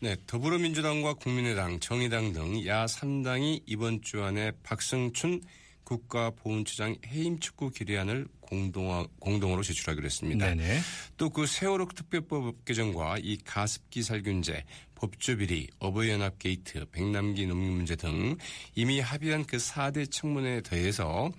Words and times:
네, 0.00 0.16
더불어민주당과 0.26 1.14
국민의당, 1.14 1.80
정의당 1.80 2.32
등 2.32 2.66
야 2.66 2.84
3당이 2.84 3.62
이번 3.66 4.02
주 4.02 4.22
안에 4.22 4.52
박승춘 4.62 5.40
국가보훈처장 5.84 6.96
해임 7.06 7.38
촉구 7.38 7.70
결의안을 7.70 8.26
공동 8.40 9.06
공동으로 9.18 9.62
제출하기로 9.62 10.04
했습니다. 10.04 10.46
네네. 10.54 10.80
또그 11.16 11.46
세월호 11.46 11.88
특별법 11.94 12.64
개정과 12.64 13.18
이 13.22 13.38
가습기 13.44 14.02
살균제, 14.02 14.64
법조 14.94 15.36
비리, 15.38 15.68
어버이연합 15.78 16.38
게이트, 16.38 16.86
백남기 16.90 17.46
농민 17.46 17.70
문제 17.70 17.96
등 17.96 18.36
이미 18.74 19.00
합의한 19.00 19.44
그 19.44 19.56
4대 19.56 20.10
청문회에 20.10 20.62
더해서 20.62 21.30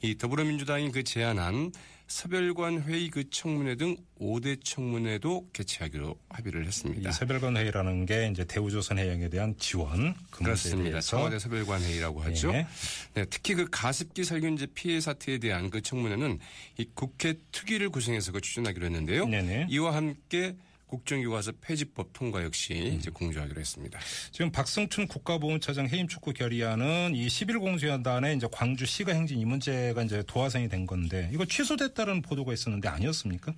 이 0.00 0.16
더불어민주당이 0.16 0.90
그 0.90 1.04
제안한 1.04 1.72
서별관 2.12 2.82
회의 2.82 3.08
그 3.08 3.30
청문회 3.30 3.74
등 3.76 3.96
5대 4.20 4.62
청문회도 4.62 5.48
개최하기로 5.54 6.14
합의를 6.28 6.66
했습니다. 6.66 7.08
이 7.08 7.12
서별관 7.12 7.56
회의라는 7.56 8.04
게 8.04 8.28
이제 8.30 8.44
대우조선 8.44 8.98
해양에 8.98 9.30
대한 9.30 9.56
지원 9.58 10.14
그 10.30 10.44
그렇습니다. 10.44 11.00
청와대 11.00 11.38
서별관 11.38 11.80
회의라고 11.80 12.20
하죠. 12.24 12.52
예. 12.52 12.66
네, 13.14 13.24
특히 13.30 13.54
그 13.54 13.66
가습기 13.70 14.24
살균제 14.24 14.66
피해 14.74 15.00
사태에 15.00 15.38
대한 15.38 15.70
그 15.70 15.80
청문회는 15.80 16.38
이 16.76 16.86
국회 16.92 17.32
특위를 17.50 17.88
구성해서 17.88 18.30
그 18.32 18.42
추진하기로 18.42 18.84
했는데요. 18.84 19.26
네네. 19.26 19.68
이와 19.70 19.96
함께 19.96 20.54
국정교과서 20.92 21.52
폐지법 21.62 22.12
통과 22.12 22.42
역시 22.44 22.74
음. 22.74 22.98
이제 22.98 23.10
공조하기로 23.10 23.58
했습니다. 23.58 23.98
지금 24.30 24.52
박승춘 24.52 25.06
국가보훈처장 25.06 25.88
해임 25.88 26.06
촉구 26.06 26.34
결의안은 26.34 27.14
이 27.14 27.26
10일 27.28 27.60
공수연단에 27.60 28.34
이제 28.34 28.46
광주시가 28.52 29.12
행진 29.14 29.38
이 29.38 29.44
문제가 29.46 30.02
이제 30.02 30.22
도화선이 30.26 30.68
된 30.68 30.86
건데 30.86 31.30
이거 31.32 31.46
취소됐다는 31.46 32.20
보도가 32.20 32.52
있었는데 32.52 32.88
아니었습니까? 32.88 33.54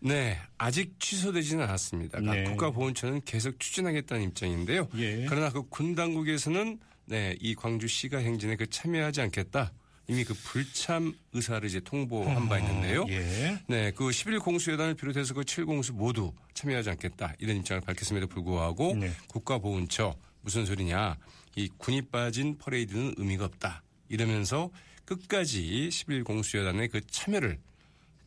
네, 0.00 0.38
아직 0.56 0.94
취소되지는 1.00 1.64
않았습니다. 1.64 2.20
네. 2.20 2.44
국가보훈처는 2.44 3.22
계속 3.24 3.58
추진하겠다는 3.58 4.22
입장인데요. 4.28 4.88
예. 4.96 5.26
그러나 5.28 5.50
그 5.50 5.62
군 5.68 5.96
당국에서는 5.96 6.78
네, 7.06 7.36
이 7.40 7.56
광주시가 7.56 8.18
행진에 8.18 8.54
그 8.54 8.68
참여하지 8.70 9.20
않겠다. 9.22 9.72
이미 10.08 10.24
그 10.24 10.32
불참 10.32 11.14
의사를 11.34 11.68
이제 11.68 11.80
통보한 11.80 12.48
바 12.48 12.58
있는데요. 12.58 13.04
예. 13.10 13.58
네, 13.66 13.90
그 13.92 14.10
11 14.10 14.38
공수여단을 14.40 14.94
비롯해서 14.94 15.34
그 15.34 15.44
7 15.44 15.66
공수 15.66 15.92
모두 15.92 16.32
참여하지 16.54 16.90
않겠다. 16.90 17.34
이런 17.38 17.58
입장을 17.58 17.82
밝혔음에도 17.82 18.26
불구하고 18.26 18.96
네. 18.96 19.12
국가보훈처 19.28 20.16
무슨 20.40 20.64
소리냐. 20.64 21.16
이 21.56 21.68
군이 21.76 22.02
빠진 22.08 22.56
퍼레이드는 22.56 23.14
의미가 23.18 23.44
없다. 23.44 23.82
이러면서 24.08 24.70
끝까지 25.04 25.90
11 25.90 26.24
공수여단의 26.24 26.88
그 26.88 27.06
참여를 27.06 27.58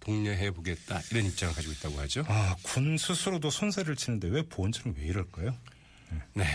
독려해 0.01 0.51
보겠다. 0.51 1.01
이런 1.11 1.25
입장을 1.25 1.53
가지고 1.55 1.73
있다고 1.73 1.99
하죠. 2.01 2.23
아, 2.27 2.55
군 2.61 2.97
스스로도 2.97 3.49
손세를 3.49 3.95
치는데 3.95 4.27
왜 4.27 4.43
보훈처는 4.43 4.97
왜 4.99 5.05
이럴까요? 5.05 5.55
네. 6.33 6.45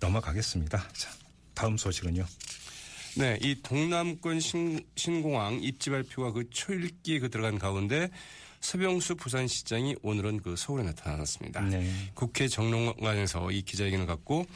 넘어가겠습니다. 0.00 0.88
자, 0.92 1.10
다음 1.54 1.76
소식은요. 1.76 2.24
네, 3.16 3.38
이 3.42 3.56
동남권 3.62 4.40
신, 4.40 4.80
신공항 4.96 5.60
입지 5.62 5.90
발표가 5.90 6.32
그 6.32 6.48
초읽기에 6.48 7.18
그 7.18 7.30
들어간 7.30 7.58
가운데 7.58 8.08
서병수 8.60 9.16
부산시장이 9.16 9.96
오늘은 10.02 10.40
그 10.40 10.56
서울에 10.56 10.84
나타났습니다. 10.84 11.60
네. 11.62 11.90
국회 12.14 12.48
정론관에서 12.48 13.50
이 13.50 13.62
기자회견을 13.62 14.06
갖고 14.06 14.46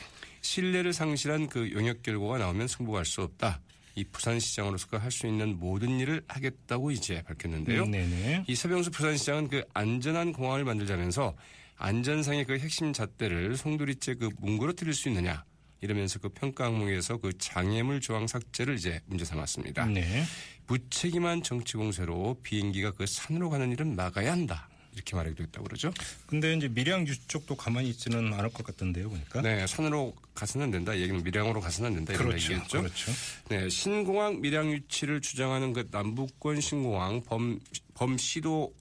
신뢰를 0.40 0.92
상실한 0.92 1.48
그 1.48 1.70
용역 1.72 2.02
결과가 2.02 2.38
나오면 2.38 2.68
승복할 2.68 3.04
수 3.04 3.22
없다. 3.22 3.60
이 3.96 4.04
부산시장으로서 4.04 4.98
할수 4.98 5.26
있는 5.26 5.58
모든 5.58 5.98
일을 5.98 6.22
하겠다고 6.28 6.92
이제 6.92 7.22
밝혔는데요. 7.22 7.84
음, 7.84 7.90
네네. 7.90 8.44
이 8.46 8.54
서병수 8.54 8.90
부산시장은 8.90 9.48
그 9.48 9.64
안전한 9.74 10.32
공항을 10.32 10.64
만들자면서 10.64 11.34
안전상의 11.78 12.44
그 12.44 12.58
핵심 12.58 12.92
잣대를 12.92 13.56
송두리째 13.56 14.14
그 14.14 14.30
뭉그러뜨릴 14.38 14.94
수 14.94 15.08
있느냐 15.08 15.44
이러면서 15.86 16.18
그 16.18 16.28
평가 16.28 16.64
항목에서 16.64 17.16
그 17.18 17.32
장애물 17.38 18.00
조항 18.00 18.26
삭제를 18.26 18.74
이제 18.74 19.00
문제 19.06 19.24
삼았습니다. 19.24 19.86
네. 19.86 20.24
무책임한 20.66 21.44
정치 21.44 21.76
공세로 21.76 22.40
비행기가 22.42 22.90
그 22.90 23.06
산으로 23.06 23.50
가는 23.50 23.70
일은 23.70 23.94
막아야 23.94 24.32
한다. 24.32 24.68
이렇게 24.92 25.14
말하기도 25.14 25.44
했다고 25.44 25.64
그러죠. 25.64 25.92
근데 26.26 26.54
이제 26.54 26.68
밀양 26.68 27.06
유쪽도 27.06 27.54
가만히 27.54 27.90
있지는 27.90 28.32
않을 28.32 28.50
것 28.50 28.64
같던데요, 28.66 29.10
보니까. 29.10 29.42
네, 29.42 29.66
산으로 29.66 30.14
가서는 30.34 30.64
안 30.64 30.70
된다. 30.70 30.96
얘기는 30.98 31.22
밀양으로 31.22 31.60
가서는 31.60 31.90
안 31.90 31.94
된다. 31.96 32.14
이런 32.14 32.28
그렇죠. 32.28 32.52
얘기겠죠. 32.54 32.78
그렇죠. 32.80 33.12
네, 33.48 33.68
신공항 33.68 34.40
밀양 34.40 34.72
유치를 34.72 35.20
주장하는 35.20 35.74
그 35.74 35.86
남북권 35.90 36.60
신공항 36.60 37.22
범 37.22 37.60
범시도 37.94 38.74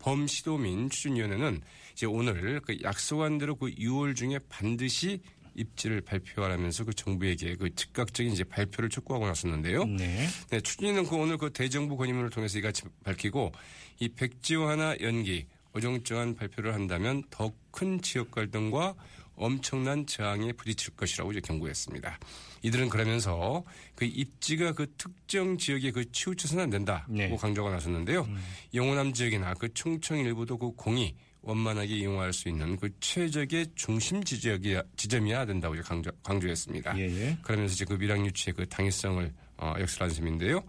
범시도민 0.00 0.90
추진위원회는 0.90 1.62
이제 1.94 2.06
오늘 2.06 2.60
그 2.60 2.76
약속한 2.82 3.38
대로 3.38 3.56
그 3.56 3.70
6월 3.70 4.14
중에 4.14 4.38
반드시 4.50 5.22
입지를 5.54 6.00
발표하라면서 6.00 6.84
그 6.84 6.92
정부에게 6.94 7.56
그 7.56 7.74
즉각적인 7.74 8.32
이제 8.32 8.44
발표를 8.44 8.90
촉구하고 8.90 9.26
나섰는데요. 9.26 9.84
네. 9.84 10.26
네, 10.50 10.60
추진위는 10.60 11.06
그 11.06 11.16
오늘 11.16 11.38
그 11.38 11.50
대정부 11.52 11.96
건의문을 11.96 12.30
통해서 12.30 12.58
이같이 12.58 12.82
밝히고 13.04 13.52
이 14.00 14.08
백지화 14.08 14.70
하나 14.70 14.96
연기 15.00 15.46
어정쩡한 15.72 16.34
발표를 16.36 16.74
한다면 16.74 17.22
더 17.30 17.52
큰 17.74 18.00
지역 18.00 18.30
갈등과 18.30 18.94
엄청난 19.34 20.06
저항에 20.06 20.52
부딪힐 20.52 20.94
것이라고 20.94 21.32
이제 21.32 21.40
경고했습니다. 21.40 22.20
이들은 22.62 22.88
그러면서 22.88 23.64
그 23.96 24.04
입지가 24.04 24.72
그 24.72 24.86
특정 24.96 25.58
지역에 25.58 25.90
그 25.90 26.10
치우쳐서는 26.12 26.62
안 26.62 26.70
된다고 26.70 27.12
네. 27.12 27.36
강조가 27.36 27.70
나섰는데요. 27.70 28.28
영호남 28.72 29.12
지역이나 29.12 29.54
그 29.54 29.74
충청 29.74 30.18
일부도 30.18 30.56
그 30.56 30.70
공이 30.76 31.16
원만하게 31.44 31.94
이용할 31.94 32.32
수 32.32 32.48
있는 32.48 32.76
그 32.76 32.90
최적의 33.00 33.66
중심 33.74 34.24
지역이 34.24 34.78
지점이어야 34.96 35.44
된다고 35.46 35.74
강조, 35.82 36.10
강조했습니다. 36.22 36.98
예, 36.98 37.02
예. 37.02 37.38
그러면서 37.42 37.74
이제 37.74 37.84
그 37.84 37.94
밀양 37.94 38.24
유치의 38.26 38.54
그 38.54 38.68
당위성을 38.68 39.32
어, 39.58 39.74
역설한 39.78 40.12
셈인데요. 40.12 40.64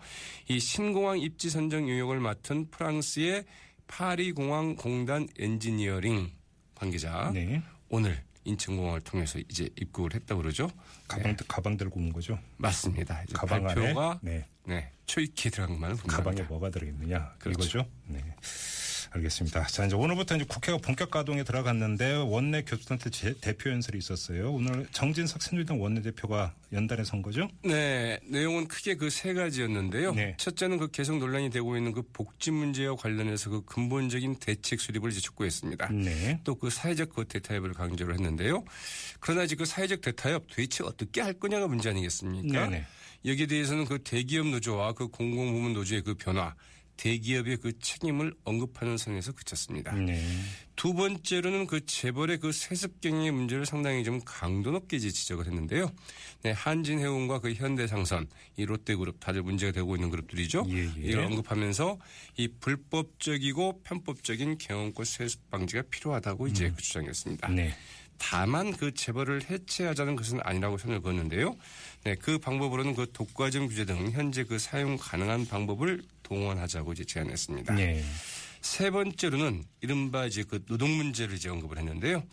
이 0.49 0.59
신공항 0.59 1.19
입지 1.19 1.49
선정 1.49 1.89
용역을 1.89 2.19
맡은 2.19 2.69
프랑스의 2.69 3.45
파리 3.87 4.31
공항 4.31 4.75
공단 4.75 5.27
엔지니어링 5.39 6.31
관계자 6.75 7.31
네. 7.33 7.61
오늘 7.89 8.21
인천공항을 8.43 9.01
통해서 9.01 9.39
이제 9.49 9.69
입국을 9.79 10.13
했다고 10.13 10.41
그러죠. 10.41 10.69
가방, 11.07 11.35
가방 11.47 11.77
들고 11.77 11.99
온 11.99 12.13
거죠. 12.13 12.37
맞습니다. 12.57 13.23
가방 13.33 13.63
발표가 13.63 14.11
안에. 14.11 14.19
네. 14.21 14.45
네, 14.67 14.91
초익기에 15.05 15.51
들어간 15.51 15.75
것만은 15.75 15.97
가방에. 15.97 16.41
뭐가 16.43 16.69
들어있느냐 16.69 17.35
그렇죠. 17.39 17.59
이거죠. 17.79 17.89
네. 18.07 18.23
알겠습니다. 19.19 19.65
자 19.67 19.85
이제 19.85 19.95
오늘부터 19.95 20.35
이제 20.35 20.45
국회가 20.47 20.77
본격 20.77 21.09
가동에 21.09 21.43
들어갔는데 21.45 22.15
원내 22.15 22.63
교수단체 22.63 23.09
제- 23.09 23.33
대표 23.39 23.69
연설이 23.69 23.97
있었어요. 23.97 24.51
오늘 24.51 24.85
정진석 24.91 25.41
새누리당 25.41 25.81
원내대표가 25.81 26.53
연단에 26.73 27.03
선 27.05 27.21
거죠. 27.21 27.47
네, 27.63 28.19
내용은 28.27 28.67
크게 28.67 28.95
그 28.95 29.09
세 29.09 29.33
가지였는데요. 29.33 30.13
네. 30.13 30.35
첫째는 30.37 30.77
그 30.77 30.91
계속 30.91 31.17
논란이 31.19 31.49
되고 31.49 31.77
있는 31.77 31.93
그 31.93 32.01
복지 32.11 32.51
문제와 32.51 32.95
관련해서 32.97 33.49
그 33.49 33.61
근본적인 33.63 34.35
대책 34.39 34.81
수립을 34.81 35.11
이제 35.11 35.21
촉구했습니다. 35.21 35.89
네. 35.93 36.39
또 36.43 36.55
그 36.55 36.69
사회적 36.69 37.13
그 37.13 37.25
대타협을 37.25 37.73
강조를 37.73 38.15
했는데요. 38.15 38.65
그러나 39.21 39.43
이제 39.43 39.55
그 39.55 39.63
사회적 39.65 40.01
대타협 40.01 40.47
도대체 40.49 40.83
어떻게 40.83 41.21
할 41.21 41.33
거냐가 41.33 41.67
문제 41.67 41.89
아니겠습니까? 41.89 42.67
네네. 42.69 42.85
여기에 43.25 43.45
대해서는 43.47 43.85
그 43.85 43.99
대기업 44.03 44.47
노조와 44.47 44.93
그 44.93 45.07
공공부문 45.07 45.73
노조의 45.73 46.01
그 46.03 46.13
변화, 46.15 46.53
대기업의 46.97 47.57
그 47.57 47.77
책임을 47.79 48.33
언급하는 48.43 48.97
선에서 48.97 49.31
그쳤습니다. 49.33 49.93
네. 49.93 50.21
두 50.75 50.93
번째로는 50.93 51.67
그 51.67 51.85
재벌의 51.85 52.39
그 52.39 52.51
세습 52.51 53.01
경영의 53.01 53.31
문제를 53.31 53.65
상당히 53.65 54.03
좀 54.03 54.19
강도 54.25 54.71
높게 54.71 54.99
지적을 54.99 55.45
했는데요. 55.45 55.91
네, 56.43 56.51
한진해운과 56.51 57.39
그 57.39 57.53
현대상선, 57.53 58.27
이 58.57 58.65
롯데그룹 58.65 59.19
다들 59.19 59.43
문제가 59.43 59.71
되고 59.71 59.95
있는 59.95 60.09
그룹들이죠. 60.09 60.65
예, 60.69 60.85
예. 60.97 61.01
이를 61.01 61.25
언급하면서 61.25 61.97
이 62.37 62.47
불법적이고 62.59 63.81
편법적인 63.83 64.57
경영권 64.57 65.05
세습 65.05 65.49
방지가 65.49 65.83
필요하다고 65.89 66.47
이제 66.47 66.71
그 66.75 66.81
주장했습니다. 66.81 67.49
네. 67.49 67.73
다만 68.17 68.71
그 68.71 68.93
재벌을 68.93 69.43
해체하자는 69.49 70.15
것은 70.15 70.39
아니라고 70.41 70.77
선을 70.77 71.01
그었는데요. 71.01 71.55
네, 72.03 72.15
그 72.15 72.37
방법으로는 72.37 72.95
그 72.95 73.11
독과점 73.11 73.67
규제 73.67 73.85
등 73.85 74.11
현재 74.11 74.43
그 74.43 74.57
사용 74.59 74.97
가능한 74.97 75.47
방법을 75.47 76.01
동원하자고 76.25 76.93
이제 76.93 77.05
제안했습니다. 77.05 77.75
네. 77.75 78.03
세 78.61 78.89
번째로는 78.89 79.63
이른바 79.81 80.25
이제 80.25 80.43
그 80.43 80.65
노동 80.65 80.97
문제를 80.97 81.35
이제 81.35 81.49
언급을 81.49 81.77
했는데요. 81.77 82.23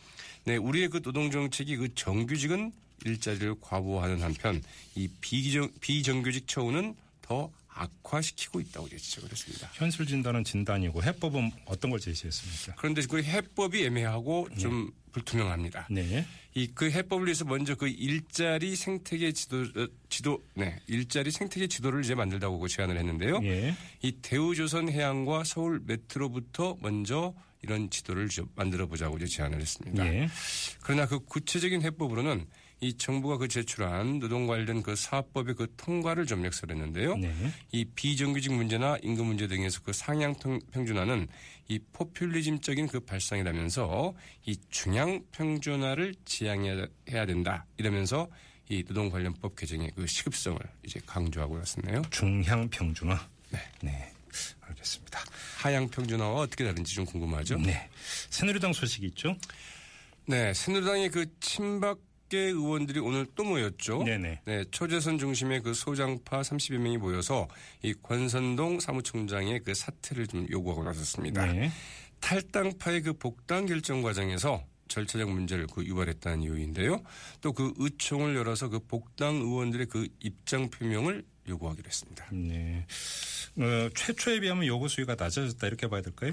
네, 0.44 0.56
우리의 0.56 0.88
그 0.88 1.02
노동 1.02 1.30
정책이 1.30 1.76
그 1.76 1.94
정규직은 1.94 2.72
일자리를 3.04 3.56
과부하는 3.60 4.22
한편 4.22 4.62
이 4.94 5.08
비정, 5.20 5.68
비정규직 5.80 6.48
처우는 6.48 6.96
더 7.20 7.52
악화시키고 7.68 8.60
있다고 8.60 8.88
지적을 8.88 9.30
했습니다. 9.30 9.70
현실 9.74 10.06
진단은 10.06 10.44
진단이고 10.44 11.02
해법은 11.02 11.50
어떤 11.66 11.90
걸 11.90 12.00
제시했습니까? 12.00 12.74
그런데 12.76 13.02
그 13.02 13.22
해법이 13.22 13.84
애매하고 13.84 14.48
좀 14.58 14.90
불투명합니다. 15.12 15.88
네. 15.90 16.26
이 16.54 16.68
그 16.74 16.90
해법을 16.90 17.26
위해서 17.26 17.44
먼저 17.44 17.74
그 17.74 17.88
일자리 17.88 18.76
생태계 18.76 19.32
지도 19.32 19.62
어, 19.62 19.86
지도 20.08 20.44
네 20.54 20.78
일자리 20.86 21.30
생태계 21.30 21.66
지도를 21.66 22.04
이제 22.04 22.14
만들다고 22.14 22.66
제안을 22.68 22.98
했는데요. 22.98 23.40
예. 23.44 23.74
이 24.02 24.12
대우조선 24.20 24.90
해양과 24.90 25.44
서울 25.44 25.80
메트로부터 25.86 26.76
먼저 26.80 27.34
이런 27.62 27.88
지도를 27.88 28.28
좀 28.28 28.48
만들어 28.54 28.86
보자고 28.86 29.16
이제 29.16 29.26
제안을 29.26 29.60
했습니다. 29.60 30.06
예. 30.06 30.28
그러나 30.82 31.06
그 31.06 31.20
구체적인 31.20 31.82
해법으로는 31.82 32.46
이 32.82 32.92
정부가 32.94 33.36
그 33.38 33.46
제출한 33.46 34.18
노동 34.18 34.48
관련 34.48 34.82
그 34.82 34.96
사업법의 34.96 35.54
그 35.54 35.72
통과를 35.76 36.26
좀 36.26 36.44
역설했는데요. 36.44 37.16
네. 37.16 37.32
이 37.70 37.84
비정규직 37.84 38.52
문제나 38.52 38.98
임금 39.04 39.24
문제 39.24 39.46
등에서 39.46 39.80
그 39.84 39.92
상향 39.92 40.34
평- 40.34 40.58
평준화는 40.72 41.28
이 41.68 41.78
포퓰리즘적인 41.92 42.88
그 42.88 42.98
발상이라면서 42.98 44.14
이 44.46 44.56
중앙 44.68 45.22
평준화를 45.30 46.16
지향해야 46.24 46.86
해야 47.10 47.24
된다 47.24 47.64
이러면서 47.76 48.28
이 48.68 48.82
노동 48.82 49.10
관련법 49.10 49.54
개정의 49.54 49.92
그 49.94 50.04
시급성을 50.04 50.58
이제 50.84 51.00
강조하고 51.06 51.58
났었네요. 51.58 52.02
중향 52.10 52.68
평준화. 52.68 53.28
네. 53.50 53.60
네. 53.80 54.12
알겠습니다. 54.62 55.20
하향 55.58 55.88
평준화와 55.88 56.40
어떻게 56.40 56.64
다른지 56.64 56.96
좀 56.96 57.04
궁금하죠. 57.04 57.58
네. 57.58 57.88
새누리당 58.30 58.72
소식이 58.72 59.06
있죠? 59.08 59.36
네, 60.26 60.52
새누리당의 60.52 61.10
그 61.10 61.26
친박 61.38 61.98
계 62.32 62.38
의원들이 62.38 62.98
오늘 62.98 63.26
또 63.34 63.44
모였죠. 63.44 64.04
네네. 64.04 64.40
네, 64.46 64.64
초재선 64.70 65.18
중심의 65.18 65.60
그 65.60 65.74
소장파 65.74 66.40
30여 66.40 66.78
명이 66.78 66.96
모여서 66.96 67.46
이 67.82 67.92
권선동 67.92 68.80
사무총장의 68.80 69.60
그 69.60 69.74
사퇴를 69.74 70.26
좀 70.28 70.46
요구하고 70.50 70.82
나섰습니다. 70.82 71.44
네. 71.52 71.70
탈당파의 72.20 73.02
그 73.02 73.12
복당 73.12 73.66
결정 73.66 74.00
과정에서 74.00 74.64
절차적 74.88 75.30
문제를 75.30 75.66
그 75.66 75.84
유발했다는 75.84 76.42
이유인데요. 76.42 77.02
또 77.42 77.52
그 77.52 77.74
의총을 77.76 78.34
열어서 78.34 78.70
그 78.70 78.78
복당 78.78 79.34
의원들의 79.34 79.86
그 79.88 80.08
입장 80.20 80.70
표명을 80.70 81.26
요구하기로 81.48 81.86
했습니다. 81.86 82.26
네. 82.32 82.86
어, 83.58 83.90
최초에 83.94 84.40
비하면 84.40 84.66
요구 84.66 84.88
수위가 84.88 85.16
낮아졌다 85.18 85.66
이렇게 85.66 85.86
봐야 85.86 86.00
될까요? 86.00 86.32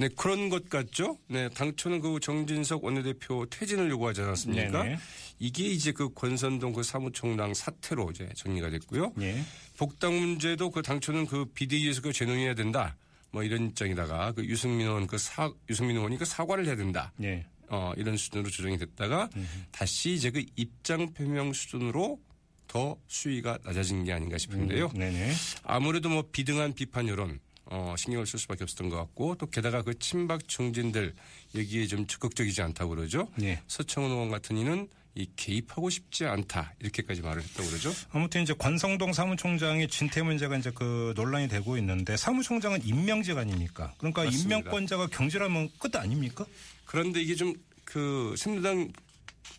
네, 0.00 0.08
그런 0.16 0.48
것 0.48 0.70
같죠? 0.70 1.18
네, 1.26 1.50
당초는 1.50 2.00
그 2.00 2.18
정진석 2.20 2.82
원내대표 2.82 3.44
퇴진을 3.50 3.90
요구하지 3.90 4.22
않았습니까? 4.22 4.82
네네. 4.82 4.96
이게 5.38 5.64
이제 5.64 5.92
그 5.92 6.08
권선동 6.14 6.72
그 6.72 6.82
사무총장 6.82 7.52
사태로 7.52 8.10
이제 8.10 8.26
정리가 8.34 8.70
됐고요. 8.70 9.12
예. 9.20 9.42
복당 9.76 10.18
문제도 10.18 10.70
그 10.70 10.80
당초는 10.80 11.26
그 11.26 11.44
비대위에서 11.44 12.00
그 12.00 12.14
재논해야 12.14 12.54
된다. 12.54 12.96
뭐 13.30 13.42
이런 13.42 13.66
입장이다가 13.66 14.32
그 14.32 14.42
유승민 14.46 14.86
의원 14.86 15.06
그 15.06 15.18
사, 15.18 15.52
유승민 15.68 15.96
의원이 15.96 16.16
그 16.16 16.24
사과를 16.24 16.64
해야 16.64 16.76
된다. 16.76 17.12
예. 17.22 17.44
어, 17.68 17.92
이런 17.98 18.16
수준으로 18.16 18.48
조정이 18.48 18.78
됐다가 18.78 19.28
다시 19.70 20.14
이제 20.14 20.30
그 20.30 20.42
입장 20.56 21.12
표명 21.12 21.52
수준으로 21.52 22.18
더 22.66 22.96
수위가 23.06 23.58
낮아진 23.64 24.04
게 24.04 24.14
아닌가 24.14 24.38
싶은데요. 24.38 24.92
네네. 24.94 25.32
아무래도 25.62 26.08
뭐 26.08 26.24
비등한 26.32 26.72
비판 26.72 27.06
여론 27.06 27.38
어, 27.70 27.94
신경을 27.96 28.26
쓸 28.26 28.38
수밖에 28.38 28.64
없었던 28.64 28.88
것 28.90 28.96
같고 28.96 29.36
또 29.36 29.46
게다가 29.46 29.82
그 29.82 29.98
친박 29.98 30.46
정진들 30.48 31.14
여기에 31.54 31.86
좀 31.86 32.06
적극적이지 32.06 32.60
않다고 32.62 32.94
그러죠. 32.96 33.28
예. 33.42 33.62
서청원 33.66 34.10
의원 34.12 34.30
같은 34.30 34.56
이는 34.56 34.88
이 35.14 35.28
개입하고 35.34 35.90
싶지 35.90 36.24
않다 36.26 36.74
이렇게까지 36.80 37.22
말을 37.22 37.42
했다고 37.42 37.68
그러죠. 37.68 37.92
아무튼 38.10 38.42
이제 38.42 38.52
권성동 38.54 39.12
사무총장의 39.12 39.88
진퇴 39.88 40.22
문제가 40.22 40.56
이제 40.56 40.70
그 40.72 41.12
논란이 41.16 41.48
되고 41.48 41.76
있는데 41.78 42.16
사무총장은 42.16 42.84
임명직 42.84 43.36
아닙니까? 43.36 43.92
그러니까 43.98 44.24
맞습니다. 44.24 44.56
임명권자가 44.58 45.06
경질하면 45.08 45.70
끝 45.78 45.96
아닙니까? 45.96 46.44
그런데 46.84 47.20
이게 47.22 47.34
좀 47.34 47.54
그 47.90 48.34
새누리당 48.36 48.92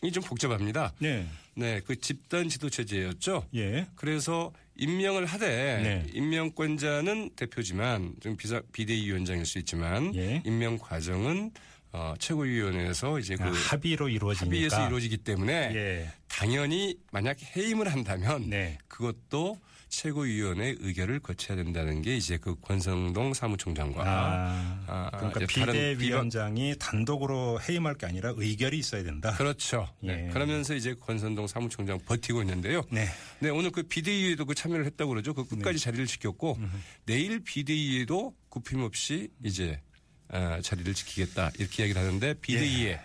이 0.04 0.12
좀 0.12 0.24
복잡합니다. 0.24 0.94
네. 1.00 1.28
네, 1.54 1.82
그 1.86 2.00
집단 2.00 2.48
지도 2.50 2.70
체제였죠. 2.70 3.46
예. 3.56 3.86
그래서 3.96 4.52
임명을 4.82 5.28
하되 5.28 5.48
네. 5.48 6.06
임명권자는 6.14 7.32
대표지만 7.36 8.16
좀 8.20 8.36
비사, 8.36 8.62
비대위원장일 8.74 9.46
수 9.46 9.60
있지만 9.60 10.14
예. 10.16 10.42
임명 10.44 10.80
과정은 10.80 11.52
어, 11.94 12.16
최고위원회에서 12.18 13.20
이제 13.20 13.36
그 13.36 13.44
아, 13.44 13.52
합의로 13.52 14.10
이루어지니까. 14.10 14.46
합의해서 14.46 14.88
이루어지기 14.88 15.18
때문에 15.18 15.54
예. 15.76 16.10
당연히 16.28 16.98
만약 17.12 17.38
해임을 17.56 17.94
한다면 17.94 18.50
네. 18.50 18.80
그것도 18.88 19.58
최고위원회 19.92 20.76
의결을 20.80 21.20
거쳐야 21.20 21.58
된다는 21.58 22.02
게 22.02 22.16
이제 22.16 22.38
그 22.38 22.56
권성동 22.62 23.34
사무총장과 23.34 24.04
아, 24.04 24.84
아, 24.88 25.10
그러니까 25.12 25.46
비대위원장이 25.46 26.76
단독으로 26.80 27.60
해임할 27.62 27.96
게 27.96 28.06
아니라 28.06 28.34
의결이 28.36 28.80
있어야 28.80 29.04
된다. 29.04 29.34
그렇죠. 29.34 29.94
네. 30.00 30.28
예. 30.28 30.30
그러면서 30.32 30.74
이제 30.74 30.96
권선동 30.96 31.46
사무총장 31.46 32.00
버티고 32.06 32.42
있는데요. 32.42 32.84
네. 32.90 33.06
네, 33.40 33.50
오늘 33.50 33.70
그 33.70 33.84
비대위에도 33.84 34.46
그 34.46 34.56
참여를 34.56 34.86
했다고 34.86 35.10
그러죠. 35.10 35.34
그 35.34 35.46
끝까지 35.46 35.78
자리를 35.78 36.08
지켰고 36.08 36.58
내일 37.06 37.44
비대위에도 37.44 38.34
굽힘없이 38.48 39.30
이제 39.44 39.82
어, 40.30 40.60
자리를 40.64 40.94
지키겠다 40.94 41.52
이렇게 41.60 41.84
이야기를 41.84 42.02
하는데 42.02 42.34
비대위에 42.36 43.00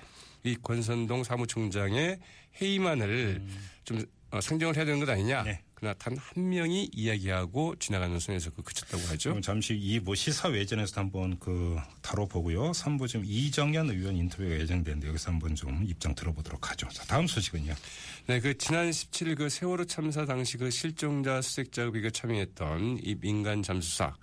이 0.45 0.57
권선동 0.63 1.25
사무총장의 1.25 2.21
해임안을 2.61 3.43
좀 3.85 4.05
어, 4.37 4.41
상정을 4.41 4.77
해야 4.77 4.85
되는 4.85 5.01
것 5.01 5.09
아니냐. 5.09 5.43
네. 5.45 5.61
그러나 5.75 5.95
단 5.99 6.17
한 6.17 6.49
명이 6.49 6.91
이야기하고 6.95 7.77
지나가는 7.79 8.19
선에서 8.19 8.51
그 8.51 8.63
그쳤다고 8.63 9.03
하죠. 9.09 9.39
잠시 9.43 9.75
이 9.75 10.01
뭐 10.01 10.15
시사 10.15 10.49
외전에서 10.49 11.01
한번 11.01 11.39
그 11.39 11.77
다뤄보고요. 12.03 12.71
3부 12.73 13.09
지금 13.09 13.25
이정현 13.27 13.91
의원 13.91 14.17
인터뷰가 14.17 14.51
예정되는데 14.59 15.09
여기서 15.09 15.33
한번 15.33 15.55
좀 15.55 15.85
입장 15.87 16.15
들어보도록 16.15 16.71
하죠. 16.71 16.89
자, 16.89 17.05
다음 17.05 17.27
소식은요. 17.27 17.75
네, 18.27 18.41
그 18.41 18.57
지난 18.57 18.91
17일 18.91 19.37
그 19.37 19.49
세월호 19.51 19.85
참사 19.85 20.25
당시 20.25 20.57
그 20.57 20.71
실종자 20.71 21.41
수색 21.43 21.73
작업에 21.73 22.01
그 22.01 22.11
참여했던 22.11 23.01
이 23.03 23.15
민간 23.21 23.63
잠수사 23.63 24.15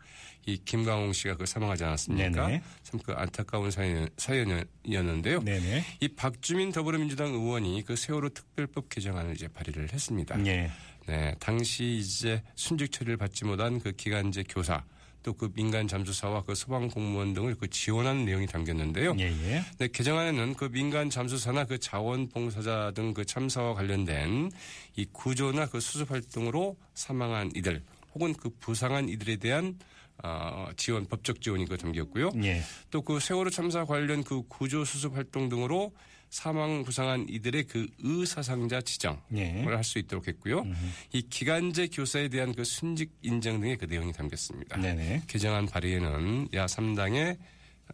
이 0.45 0.57
김광홍 0.57 1.13
씨가 1.13 1.37
그 1.37 1.45
사망하지 1.45 1.83
않았습니까? 1.85 2.47
참 2.83 2.99
그 3.03 3.13
안타까운 3.13 3.71
사연, 3.71 4.07
사연이었는데요. 4.17 5.41
네네. 5.43 5.83
이 6.01 6.07
박주민 6.09 6.71
더불어민주당 6.71 7.33
의원이 7.33 7.83
그 7.85 7.95
세월호 7.95 8.29
특별법 8.29 8.89
개정안을 8.89 9.33
이제 9.35 9.47
발의를 9.47 9.91
했습니다. 9.91 10.45
예. 10.45 10.69
네, 11.07 11.35
당시 11.39 11.97
이제 11.99 12.41
순직 12.55 12.91
처리를 12.91 13.17
받지 13.17 13.45
못한 13.45 13.79
그 13.79 13.91
기간제 13.91 14.43
교사 14.49 14.83
또 15.23 15.33
그 15.33 15.49
민간 15.53 15.87
잠수사와 15.87 16.43
그 16.43 16.53
소방 16.53 16.89
공무원 16.89 17.33
등을 17.33 17.55
그 17.55 17.69
지원하는 17.69 18.25
내용이 18.25 18.45
담겼는데요. 18.45 19.15
예, 19.19 19.23
예. 19.23 19.63
네, 19.77 19.87
개정안에는 19.87 20.53
그 20.55 20.69
민간 20.69 21.09
잠수사나 21.09 21.63
그 21.63 21.77
자원봉사자 21.79 22.91
등 22.93 23.13
그 23.13 23.25
참사와 23.25 23.73
관련된 23.73 24.51
이 24.97 25.05
구조나 25.13 25.65
그 25.65 25.79
수습 25.79 26.11
활동으로 26.11 26.75
사망한 26.93 27.51
이들 27.55 27.81
혹은 28.13 28.33
그 28.33 28.49
부상한 28.59 29.07
이들에 29.09 29.37
대한 29.37 29.79
어, 30.23 30.67
지원 30.77 31.05
법적 31.05 31.41
지원이 31.41 31.65
그 31.65 31.77
담겼고요. 31.77 32.31
예. 32.43 32.61
또그 32.91 33.19
세월호 33.19 33.49
참사 33.49 33.85
관련 33.85 34.23
그 34.23 34.43
구조 34.47 34.85
수습 34.85 35.15
활동 35.15 35.49
등으로 35.49 35.93
사망 36.29 36.83
부상한 36.83 37.27
이들의 37.29 37.65
그 37.65 37.87
의사상자 37.99 38.81
지정을 38.81 39.19
예. 39.35 39.63
할수 39.65 39.99
있도록 39.99 40.27
했고요. 40.27 40.65
이 41.11 41.21
기간제 41.21 41.89
교사에 41.89 42.27
대한 42.27 42.55
그 42.55 42.63
순직 42.63 43.11
인정 43.21 43.59
등의 43.59 43.77
그 43.77 43.85
내용이 43.85 44.13
담겼습니다. 44.13 44.77
네네. 44.77 45.23
개정안 45.27 45.67
발의에는 45.67 46.49
야 46.55 46.65
3당의 46.65 47.37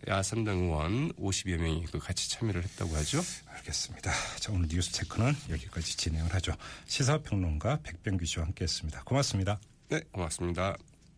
야 0.08 0.22
3당 0.22 0.64
의원 0.64 1.12
50여 1.14 1.58
명이 1.58 1.86
그 1.92 2.00
같이 2.00 2.30
참여를 2.30 2.64
했다고 2.64 2.96
하죠. 2.96 3.22
알겠습니다. 3.48 4.12
자, 4.40 4.52
오늘 4.54 4.68
뉴스 4.70 4.92
체크는 4.94 5.34
여기까지 5.50 5.98
진행을 5.98 6.34
하죠. 6.36 6.54
시사평론가 6.88 7.80
백병규 7.84 8.24
씨와 8.26 8.46
함께했습니다. 8.46 9.04
고맙습니다. 9.04 9.60
네, 9.90 10.02
고맙습니다. 10.12 10.78